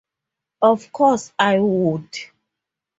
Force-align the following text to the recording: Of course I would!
Of 0.63 0.91
course 0.91 1.31
I 1.37 1.59
would! 1.59 2.09